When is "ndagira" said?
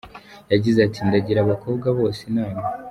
1.07-1.39